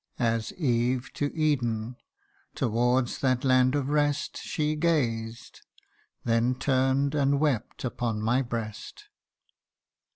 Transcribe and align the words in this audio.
As 0.17 0.51
Eve 0.53 1.13
to 1.13 1.31
Eden 1.35 1.95
towards 2.55 3.19
that 3.19 3.43
land 3.43 3.75
of 3.75 3.89
rest 3.89 4.35
She 4.37 4.75
gazed, 4.75 5.61
then 6.23 6.55
turn'd, 6.55 7.13
and 7.13 7.39
wept 7.39 7.83
upon 7.85 8.19
my 8.19 8.41
breast. 8.41 9.09